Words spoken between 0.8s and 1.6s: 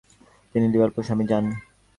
তার স্বামী লিভারপুলে যান।